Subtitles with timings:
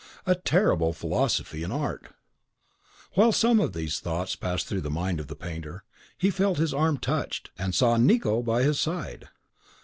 [0.25, 2.07] A terrible philosophy in art!
[3.13, 5.83] While something of these thoughts passed through the mind of the painter,
[6.17, 9.29] he felt his arm touched, and saw Nicot by his side.